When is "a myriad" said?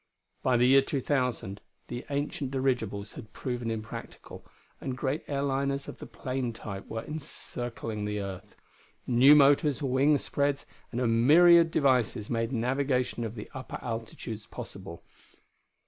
10.99-11.69